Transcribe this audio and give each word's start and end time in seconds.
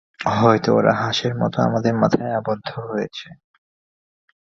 হয়তো 0.35 0.69
ওরা 0.75 0.93
হাসের 1.01 1.33
মতো 1.35 1.57
আমাদের 1.61 1.93
মায়ায় 1.95 2.37
আবদ্ধ 2.37 2.69
হয়েছে। 2.87 3.27